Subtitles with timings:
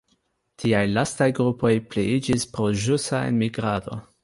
[0.63, 4.03] Tiaj lastaj grupoj pliiĝis pro ĵusa enmigrado.